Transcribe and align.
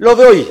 Lo 0.00 0.16
de 0.16 0.24
hoy, 0.24 0.48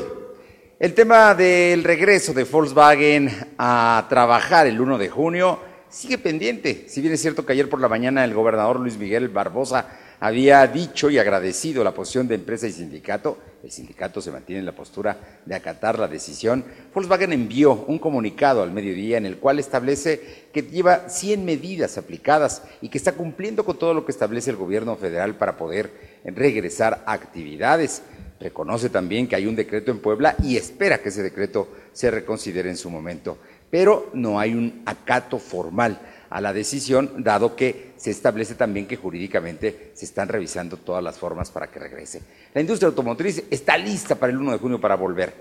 el 0.77 0.93
tema 0.93 1.33
del 1.33 1.83
regreso 1.83 2.35
de 2.35 2.43
Volkswagen 2.43 3.31
a 3.57 4.05
trabajar 4.07 4.67
el 4.67 4.79
1 4.79 4.99
de 4.99 5.09
junio 5.09 5.57
sigue 5.89 6.19
pendiente. 6.19 6.85
Si 6.87 7.01
bien 7.01 7.15
es 7.15 7.21
cierto 7.21 7.43
que 7.43 7.53
ayer 7.53 7.67
por 7.67 7.81
la 7.81 7.89
mañana 7.89 8.23
el 8.23 8.35
gobernador 8.35 8.79
Luis 8.79 8.99
Miguel 8.99 9.27
Barbosa 9.29 9.87
había 10.19 10.67
dicho 10.67 11.09
y 11.09 11.17
agradecido 11.17 11.83
la 11.83 11.95
posición 11.95 12.27
de 12.27 12.35
empresa 12.35 12.67
y 12.67 12.73
sindicato, 12.73 13.39
el 13.63 13.71
sindicato 13.71 14.21
se 14.21 14.29
mantiene 14.29 14.59
en 14.59 14.67
la 14.67 14.75
postura 14.75 15.17
de 15.43 15.55
acatar 15.55 15.97
la 15.97 16.07
decisión, 16.07 16.63
Volkswagen 16.93 17.33
envió 17.33 17.73
un 17.87 17.97
comunicado 17.97 18.61
al 18.61 18.71
mediodía 18.71 19.17
en 19.17 19.25
el 19.25 19.37
cual 19.37 19.57
establece 19.57 20.49
que 20.53 20.61
lleva 20.61 21.09
100 21.09 21.43
medidas 21.43 21.97
aplicadas 21.97 22.61
y 22.81 22.89
que 22.89 22.99
está 22.99 23.13
cumpliendo 23.13 23.65
con 23.65 23.79
todo 23.79 23.95
lo 23.95 24.05
que 24.05 24.11
establece 24.11 24.51
el 24.51 24.57
gobierno 24.57 24.95
federal 24.95 25.37
para 25.37 25.57
poder 25.57 26.19
regresar 26.23 27.01
a 27.07 27.13
actividades. 27.13 28.03
Reconoce 28.39 28.89
también 28.89 29.27
que 29.27 29.35
hay 29.35 29.45
un 29.45 29.55
decreto 29.55 29.91
en 29.91 29.99
Puebla 29.99 30.35
y 30.43 30.55
espera 30.55 30.99
que 30.99 31.09
ese 31.09 31.23
decreto 31.23 31.67
se 31.91 32.09
reconsidere 32.09 32.69
en 32.69 32.77
su 32.77 32.89
momento, 32.89 33.37
pero 33.69 34.09
no 34.13 34.39
hay 34.39 34.53
un 34.53 34.81
acato 34.85 35.39
formal 35.39 35.99
a 36.29 36.39
la 36.39 36.53
decisión, 36.53 37.23
dado 37.23 37.55
que 37.55 37.93
se 37.97 38.11
establece 38.11 38.55
también 38.55 38.87
que 38.87 38.95
jurídicamente 38.95 39.91
se 39.93 40.05
están 40.05 40.29
revisando 40.29 40.77
todas 40.77 41.03
las 41.03 41.17
formas 41.17 41.51
para 41.51 41.67
que 41.67 41.79
regrese. 41.79 42.21
La 42.53 42.61
industria 42.61 42.87
automotriz 42.87 43.43
está 43.49 43.77
lista 43.77 44.15
para 44.15 44.31
el 44.31 44.37
1 44.37 44.53
de 44.53 44.57
junio 44.59 44.79
para 44.79 44.95
volver. 44.95 45.33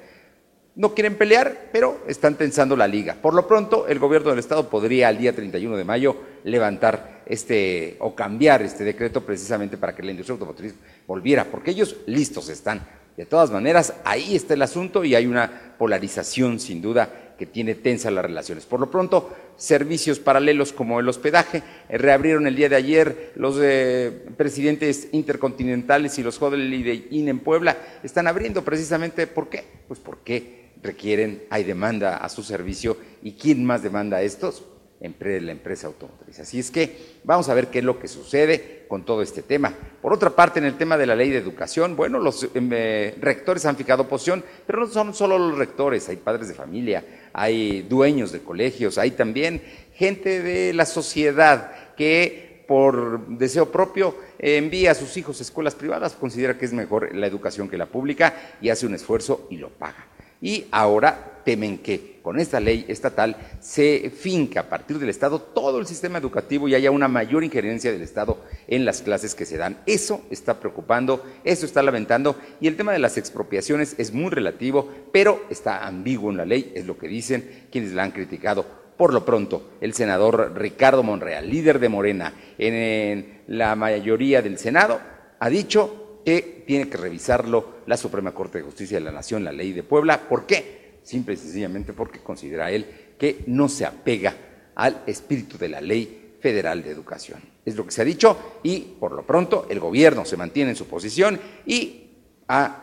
No 0.75 0.95
quieren 0.95 1.17
pelear, 1.17 1.71
pero 1.73 2.03
están 2.07 2.37
tensando 2.37 2.77
la 2.77 2.87
liga. 2.87 3.17
Por 3.21 3.35
lo 3.35 3.47
pronto, 3.47 3.87
el 3.89 3.99
gobierno 3.99 4.31
del 4.31 4.39
Estado 4.39 4.71
podría 4.71 5.09
al 5.09 5.19
día 5.19 5.35
31 5.35 5.77
de 5.77 5.85
mayo 5.85 6.17
levantar 6.45 7.18
este 7.29 7.97
o 8.01 8.15
cambiar 8.15 8.63
este 8.63 8.85
decreto 8.85 9.25
precisamente 9.25 9.77
para 9.77 9.95
que 9.95 10.03
la 10.03 10.11
industria 10.11 10.33
automotriz 10.33 10.75
volviera, 11.07 11.45
porque 11.45 11.71
ellos 11.71 11.97
listos 12.07 12.49
están. 12.49 12.87
De 13.17 13.27
todas 13.27 13.51
maneras, 13.51 13.95
ahí 14.05 14.37
está 14.37 14.55
el 14.55 14.63
asunto 14.63 15.05
y 15.05 15.15
hay 15.15 15.27
una 15.27 15.75
polarización 15.77 16.61
sin 16.61 16.81
duda 16.81 17.35
que 17.37 17.47
tiene 17.47 17.75
tensas 17.75 18.13
las 18.13 18.25
relaciones. 18.25 18.65
Por 18.65 18.81
lo 18.81 18.91
pronto, 18.91 19.31
servicios 19.57 20.21
paralelos 20.21 20.73
como 20.73 21.01
el 21.01 21.09
hospedaje 21.09 21.63
eh, 21.89 21.99
reabrieron 21.99 22.47
el 22.47 22.57
día 22.57 22.69
de 22.69 22.77
ayer 22.77 23.33
los 23.35 23.59
eh, 23.61 24.27
presidentes 24.37 25.09
intercontinentales 25.13 26.19
y 26.19 26.23
los 26.23 26.41
Holiday 26.41 27.09
Inn 27.11 27.29
en 27.29 27.41
Puebla 27.41 27.77
están 28.03 28.27
abriendo 28.29 28.65
precisamente 28.65 29.27
¿por 29.27 29.49
qué? 29.49 29.65
Pues 29.87 29.99
porque 30.01 30.71
requieren, 30.83 31.43
hay 31.51 31.65
demanda 31.65 32.19
a 32.19 32.29
su 32.29 32.43
servicio 32.43 32.97
y 33.23 33.33
¿quién 33.33 33.65
más 33.65 33.83
demanda 33.83 34.19
a 34.19 34.23
estos? 34.23 34.63
La 35.01 35.53
empresa 35.53 35.87
automotriz. 35.87 36.41
Así 36.41 36.59
es 36.59 36.71
que 36.71 37.21
vamos 37.23 37.49
a 37.49 37.55
ver 37.55 37.69
qué 37.69 37.79
es 37.79 37.85
lo 37.85 38.01
que 38.01 38.09
sucede 38.09 38.85
con 38.89 39.05
todo 39.05 39.23
este 39.23 39.43
tema. 39.43 39.73
Por 40.03 40.13
otra 40.13 40.31
parte, 40.31 40.59
en 40.59 40.65
el 40.65 40.77
tema 40.77 40.97
de 40.97 41.07
la 41.07 41.15
ley 41.15 41.31
de 41.31 41.39
educación, 41.39 41.95
bueno, 41.95 42.19
los 42.19 42.49
em, 42.55 42.71
eh, 42.73 43.15
rectores 43.21 43.65
han 43.67 43.77
fijado 43.77 44.09
posición, 44.09 44.45
pero 44.67 44.81
no 44.81 44.87
son 44.89 45.15
solo 45.15 45.39
los 45.39 45.57
rectores, 45.57 46.09
hay 46.09 46.17
padres 46.17 46.49
de 46.49 46.55
familia, 46.55 47.05
hay 47.33 47.83
dueños 47.83 48.33
de 48.33 48.41
colegios, 48.41 48.99
hay 48.99 49.13
también 49.13 49.63
gente 49.95 50.43
de 50.43 50.73
la 50.73 50.85
sociedad 50.85 51.95
que 51.97 52.65
por 52.67 53.27
deseo 53.29 53.71
propio 53.71 54.17
envía 54.39 54.91
a 54.91 54.95
sus 54.95 55.17
hijos 55.17 55.39
a 55.39 55.43
escuelas 55.43 55.75
privadas, 55.75 56.15
considera 56.15 56.59
que 56.59 56.65
es 56.65 56.73
mejor 56.73 57.15
la 57.15 57.27
educación 57.27 57.69
que 57.69 57.79
la 57.79 57.87
pública 57.87 58.57
y 58.61 58.69
hace 58.69 58.87
un 58.87 58.95
esfuerzo 58.95 59.47
y 59.51 59.57
lo 59.57 59.71
paga. 59.71 60.07
Y 60.41 60.67
ahora 60.71 61.41
temen 61.45 61.79
que 61.79 62.18
con 62.29 62.39
esta 62.39 62.61
ley 62.61 62.85
estatal 62.89 63.37
se 63.59 64.11
finca 64.11 64.61
a 64.61 64.69
partir 64.69 64.99
del 64.99 65.09
Estado 65.09 65.41
todo 65.41 65.79
el 65.79 65.87
sistema 65.87 66.19
educativo 66.19 66.69
y 66.69 66.75
haya 66.75 66.91
una 66.91 67.09
mayor 67.09 67.43
injerencia 67.43 67.91
del 67.91 68.03
Estado 68.03 68.45
en 68.67 68.85
las 68.85 69.01
clases 69.01 69.35
que 69.35 69.47
se 69.47 69.57
dan. 69.57 69.79
Eso 69.87 70.21
está 70.29 70.61
preocupando, 70.61 71.25
eso 71.43 71.65
está 71.65 71.83
lamentando 71.83 72.37
y 72.61 72.69
el 72.69 72.77
tema 72.77 72.93
de 72.93 72.99
las 72.99 73.17
expropiaciones 73.17 73.95
es 73.97 74.13
muy 74.13 74.29
relativo, 74.29 74.93
pero 75.11 75.43
está 75.49 75.87
ambiguo 75.87 76.31
en 76.31 76.37
la 76.37 76.45
ley, 76.45 76.71
es 76.75 76.85
lo 76.85 76.99
que 76.99 77.09
dicen 77.09 77.67
quienes 77.73 77.93
la 77.93 78.03
han 78.03 78.11
criticado. 78.11 78.67
Por 78.99 79.15
lo 79.15 79.25
pronto, 79.25 79.71
el 79.81 79.95
senador 79.95 80.53
Ricardo 80.55 81.03
Monreal, 81.03 81.49
líder 81.49 81.79
de 81.79 81.89
Morena 81.89 82.35
en 82.59 83.41
la 83.47 83.75
mayoría 83.75 84.43
del 84.43 84.59
Senado, 84.59 85.01
ha 85.41 85.49
dicho 85.49 86.21
que 86.27 86.63
tiene 86.67 86.91
que 86.91 86.99
revisarlo 86.99 87.79
la 87.87 87.97
Suprema 87.97 88.35
Corte 88.35 88.59
de 88.59 88.65
Justicia 88.65 88.99
de 88.99 89.05
la 89.05 89.13
Nación, 89.13 89.45
la 89.45 89.53
ley 89.53 89.73
de 89.73 89.83
Puebla. 89.83 90.29
¿Por 90.29 90.45
qué? 90.45 90.78
Simple 91.09 91.33
y 91.33 91.37
sencillamente 91.39 91.95
porque 91.95 92.19
considera 92.19 92.71
él 92.71 93.15
que 93.19 93.43
no 93.47 93.71
se 93.71 93.87
apega 93.87 94.37
al 94.75 95.05
espíritu 95.07 95.57
de 95.57 95.71
la 95.71 95.81
ley 95.81 96.37
federal 96.39 96.83
de 96.83 96.91
educación. 96.91 97.41
Es 97.65 97.77
lo 97.77 97.87
que 97.87 97.93
se 97.93 98.03
ha 98.03 98.05
dicho 98.05 98.61
y 98.63 98.81
por 99.01 99.13
lo 99.13 99.27
pronto 99.27 99.67
el 99.71 99.81
gobierno 99.81 100.27
se 100.27 100.37
mantiene 100.37 100.73
en 100.73 100.77
su 100.77 100.87
posición 100.87 101.41
y 101.65 102.11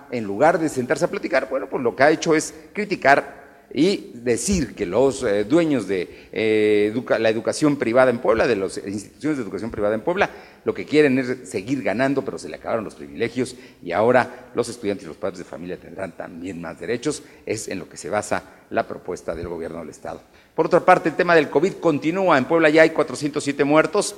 en 0.10 0.24
lugar 0.24 0.58
de 0.58 0.70
sentarse 0.70 1.06
a 1.06 1.12
platicar, 1.12 1.48
bueno, 1.52 1.70
pues 1.70 1.84
lo 1.84 1.96
que 1.96 2.02
ha 2.02 2.10
hecho 2.10 2.34
es 2.34 2.52
criticar 2.74 3.45
y 3.74 4.12
decir 4.14 4.76
que 4.76 4.86
los 4.86 5.24
eh, 5.24 5.44
dueños 5.44 5.88
de 5.88 6.28
eh, 6.32 6.94
la 7.20 7.30
educación 7.30 7.78
privada 7.78 8.10
en 8.12 8.20
Puebla, 8.20 8.48
de 8.48 8.56
las 8.56 8.78
instituciones 8.78 9.38
de 9.38 9.44
educación 9.44 9.72
privada 9.72 9.96
en 9.96 10.02
Puebla, 10.02 10.30
lo 10.64 10.74
que 10.74 10.86
quieren 10.86 11.20
es 11.20 11.50
seguir 11.50 11.84
ganando, 11.84 12.24
pero 12.24 12.40
se 12.40 12.50
le 12.50 12.56
acabaron 12.56 12.84
los 12.84 12.96
privilegios 12.96 13.56
y 13.84 13.92
ahora 13.92 14.50
los 14.56 14.70
estudiantes 14.70 15.06
y 15.06 15.08
los 15.08 15.18
padres 15.18 15.40
de 15.40 15.46
familia 15.46 15.78
tendrán 15.78 16.14
también 16.14 16.60
más 16.62 16.80
derechos. 16.80 17.24
Es 17.46 17.68
en 17.68 17.80
lo 17.80 17.88
que 17.88 17.98
se 17.98 18.10
basa 18.10 18.44
la 18.70 18.88
propuesta 18.88 19.36
del 19.36 19.48
gobierno 19.48 19.80
del 19.80 19.90
Estado. 19.90 20.22
Por 20.56 20.66
otra 20.66 20.80
parte, 20.80 21.10
el 21.10 21.16
tema 21.16 21.36
del 21.36 21.50
COVID 21.50 21.74
continúa. 21.74 22.38
En 22.38 22.46
Puebla 22.46 22.70
ya 22.70 22.82
hay 22.82 22.90
407 22.92 23.64
muertos 23.64 24.16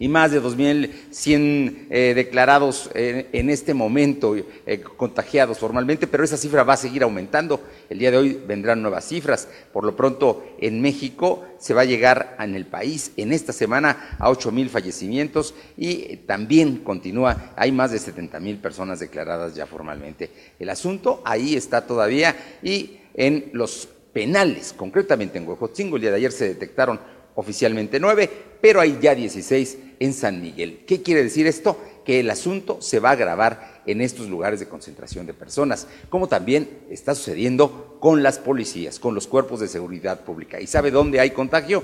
y 0.00 0.08
más 0.08 0.32
de 0.32 0.42
2.100 0.42 1.86
eh, 1.90 2.14
declarados 2.16 2.90
eh, 2.94 3.28
en 3.32 3.50
este 3.50 3.74
momento 3.74 4.34
eh, 4.34 4.80
contagiados 4.80 5.58
formalmente, 5.58 6.06
pero 6.06 6.24
esa 6.24 6.38
cifra 6.38 6.64
va 6.64 6.72
a 6.72 6.78
seguir 6.78 7.02
aumentando. 7.02 7.60
El 7.90 7.98
día 7.98 8.10
de 8.10 8.16
hoy 8.16 8.42
vendrán 8.48 8.80
nuevas 8.80 9.04
cifras. 9.04 9.46
Por 9.74 9.84
lo 9.84 9.94
pronto, 9.94 10.42
en 10.58 10.80
México 10.80 11.44
se 11.58 11.74
va 11.74 11.82
a 11.82 11.84
llegar 11.84 12.34
en 12.40 12.54
el 12.54 12.64
país 12.64 13.12
en 13.18 13.30
esta 13.30 13.52
semana 13.52 14.16
a 14.18 14.30
8.000 14.30 14.70
fallecimientos 14.70 15.54
y 15.76 16.16
también 16.26 16.78
continúa, 16.78 17.52
hay 17.54 17.70
más 17.70 17.92
de 17.92 17.98
70.000 17.98 18.58
personas 18.58 19.00
declaradas 19.00 19.54
ya 19.54 19.66
formalmente. 19.66 20.30
El 20.58 20.70
asunto 20.70 21.20
ahí 21.26 21.56
está 21.56 21.86
todavía 21.86 22.34
y 22.62 23.00
en 23.12 23.50
los 23.52 23.86
penales, 24.14 24.72
concretamente 24.72 25.36
en 25.36 25.46
Huejotzingo, 25.46 25.96
el 25.96 26.02
día 26.02 26.10
de 26.10 26.16
ayer 26.16 26.32
se 26.32 26.48
detectaron 26.48 26.98
oficialmente 27.40 27.98
nueve, 27.98 28.30
pero 28.60 28.80
hay 28.80 28.98
ya 29.00 29.14
16 29.14 29.78
en 29.98 30.12
San 30.12 30.42
Miguel. 30.42 30.84
¿Qué 30.86 31.02
quiere 31.02 31.22
decir 31.22 31.46
esto? 31.46 31.78
Que 32.04 32.20
el 32.20 32.28
asunto 32.28 32.82
se 32.82 33.00
va 33.00 33.08
a 33.10 33.12
agravar 33.12 33.80
en 33.86 34.02
estos 34.02 34.28
lugares 34.28 34.60
de 34.60 34.68
concentración 34.68 35.26
de 35.26 35.32
personas, 35.32 35.86
como 36.10 36.28
también 36.28 36.68
está 36.90 37.14
sucediendo 37.14 37.96
con 37.98 38.22
las 38.22 38.38
policías, 38.38 38.98
con 38.98 39.14
los 39.14 39.26
cuerpos 39.26 39.60
de 39.60 39.68
seguridad 39.68 40.20
pública. 40.20 40.60
¿Y 40.60 40.66
sabe 40.66 40.90
dónde 40.90 41.20
hay 41.20 41.30
contagio? 41.30 41.82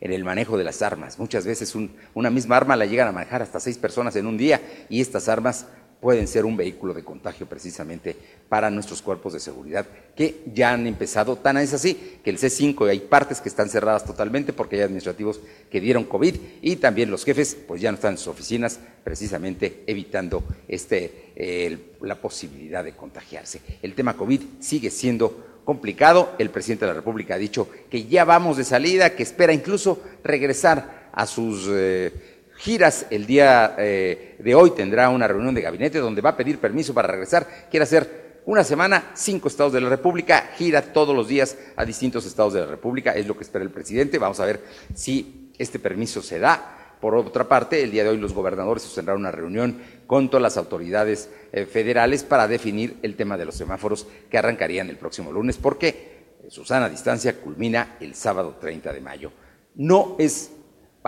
En 0.00 0.12
el 0.12 0.24
manejo 0.24 0.56
de 0.58 0.64
las 0.64 0.82
armas. 0.82 1.18
Muchas 1.18 1.44
veces 1.46 1.74
una 2.14 2.30
misma 2.30 2.56
arma 2.56 2.76
la 2.76 2.86
llegan 2.86 3.08
a 3.08 3.12
manejar 3.12 3.42
hasta 3.42 3.58
seis 3.58 3.78
personas 3.78 4.14
en 4.14 4.26
un 4.26 4.36
día 4.36 4.60
y 4.88 5.00
estas 5.00 5.28
armas 5.28 5.66
pueden 6.00 6.28
ser 6.28 6.44
un 6.44 6.56
vehículo 6.56 6.94
de 6.94 7.02
contagio 7.02 7.46
precisamente 7.46 8.16
para 8.48 8.70
nuestros 8.70 9.02
cuerpos 9.02 9.32
de 9.32 9.40
seguridad 9.40 9.86
que 10.14 10.42
ya 10.54 10.72
han 10.72 10.86
empezado, 10.86 11.36
tan 11.36 11.56
es 11.56 11.74
así 11.74 12.18
que 12.22 12.30
el 12.30 12.38
C5 12.38 12.88
hay 12.88 13.00
partes 13.00 13.40
que 13.40 13.48
están 13.48 13.68
cerradas 13.68 14.04
totalmente 14.04 14.52
porque 14.52 14.76
hay 14.76 14.82
administrativos 14.82 15.40
que 15.70 15.80
dieron 15.80 16.04
COVID 16.04 16.36
y 16.62 16.76
también 16.76 17.10
los 17.10 17.24
jefes 17.24 17.56
pues 17.66 17.80
ya 17.80 17.90
no 17.90 17.96
están 17.96 18.12
en 18.12 18.18
sus 18.18 18.28
oficinas 18.28 18.78
precisamente 19.02 19.82
evitando 19.86 20.44
este, 20.68 21.88
la 22.00 22.14
posibilidad 22.16 22.84
de 22.84 22.92
contagiarse. 22.92 23.60
El 23.82 23.94
tema 23.94 24.16
COVID 24.16 24.40
sigue 24.60 24.90
siendo 24.90 25.62
complicado, 25.64 26.34
el 26.38 26.50
presidente 26.50 26.86
de 26.86 26.92
la 26.92 26.96
República 26.96 27.34
ha 27.34 27.38
dicho 27.38 27.68
que 27.90 28.04
ya 28.04 28.24
vamos 28.24 28.56
de 28.56 28.64
salida, 28.64 29.14
que 29.14 29.22
espera 29.22 29.52
incluso 29.52 30.00
regresar 30.22 31.10
a 31.12 31.26
sus... 31.26 31.66
Eh, 31.68 32.37
giras. 32.58 33.06
El 33.10 33.26
día 33.26 33.74
eh, 33.78 34.36
de 34.38 34.54
hoy 34.54 34.72
tendrá 34.72 35.08
una 35.08 35.26
reunión 35.26 35.54
de 35.54 35.62
gabinete 35.62 35.98
donde 35.98 36.20
va 36.20 36.30
a 36.30 36.36
pedir 36.36 36.58
permiso 36.58 36.92
para 36.92 37.08
regresar. 37.08 37.46
Quiere 37.70 37.84
hacer 37.84 38.28
una 38.44 38.64
semana, 38.64 39.10
cinco 39.14 39.48
estados 39.48 39.72
de 39.72 39.80
la 39.80 39.88
República, 39.88 40.50
gira 40.56 40.82
todos 40.82 41.14
los 41.14 41.28
días 41.28 41.56
a 41.76 41.84
distintos 41.84 42.26
estados 42.26 42.54
de 42.54 42.60
la 42.60 42.66
República. 42.66 43.12
Es 43.12 43.26
lo 43.26 43.36
que 43.36 43.44
espera 43.44 43.64
el 43.64 43.70
presidente. 43.70 44.18
Vamos 44.18 44.40
a 44.40 44.46
ver 44.46 44.62
si 44.94 45.52
este 45.58 45.78
permiso 45.78 46.22
se 46.22 46.38
da. 46.38 46.74
Por 47.00 47.14
otra 47.14 47.46
parte, 47.46 47.82
el 47.82 47.92
día 47.92 48.02
de 48.02 48.10
hoy 48.10 48.16
los 48.16 48.32
gobernadores 48.32 48.82
sostendrán 48.82 49.18
una 49.18 49.30
reunión 49.30 49.80
con 50.06 50.28
todas 50.30 50.42
las 50.42 50.56
autoridades 50.56 51.30
eh, 51.52 51.64
federales 51.64 52.24
para 52.24 52.48
definir 52.48 52.98
el 53.02 53.14
tema 53.14 53.36
de 53.36 53.44
los 53.44 53.54
semáforos 53.54 54.06
que 54.28 54.38
arrancarían 54.38 54.90
el 54.90 54.96
próximo 54.96 55.30
lunes, 55.30 55.58
porque 55.58 56.18
Susana 56.48 56.88
Distancia 56.88 57.40
culmina 57.40 57.96
el 58.00 58.14
sábado 58.14 58.56
30 58.60 58.92
de 58.92 59.00
mayo. 59.00 59.30
No 59.76 60.16
es 60.18 60.50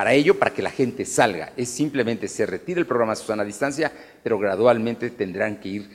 para 0.01 0.15
ello, 0.15 0.39
para 0.39 0.55
que 0.55 0.63
la 0.63 0.71
gente 0.71 1.05
salga, 1.05 1.53
es 1.59 1.69
simplemente 1.69 2.27
se 2.27 2.47
retira 2.47 2.81
el 2.81 2.87
programa 2.87 3.15
Susana 3.15 3.43
a 3.43 3.45
Distancia, 3.45 3.93
pero 4.23 4.39
gradualmente 4.39 5.11
tendrán 5.11 5.61
que 5.61 5.69
ir 5.69 5.91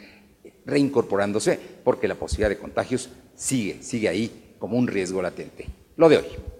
reincorporándose 0.63 1.59
porque 1.83 2.07
la 2.07 2.13
posibilidad 2.13 2.49
de 2.49 2.59
contagios 2.59 3.09
sigue, 3.33 3.81
sigue 3.81 4.07
ahí 4.07 4.53
como 4.59 4.77
un 4.77 4.85
riesgo 4.85 5.23
latente. 5.23 5.65
Lo 5.97 6.07
de 6.07 6.17
hoy. 6.17 6.54